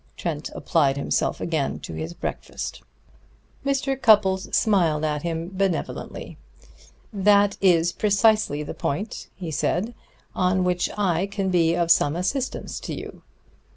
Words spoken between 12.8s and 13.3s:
you."